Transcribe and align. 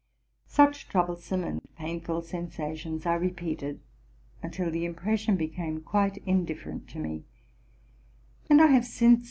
Such 0.47 0.89
troublesome 0.89 1.43
and 1.43 1.61
painful 1.75 2.23
sensations 2.23 3.05
I 3.05 3.13
repeated 3.13 3.81
until 4.41 4.71
the 4.71 4.83
impression 4.83 5.35
became 5.37 5.79
quite 5.81 6.17
indifferent 6.25 6.87
to 6.89 6.97
me; 6.97 7.23
and 8.49 8.63
I 8.63 8.65
have 8.65 8.83
since 8.83 8.99
RELATING 8.99 9.05
TO 9.09 9.09
MY 9.11 9.15
LIFE. 9.17 9.19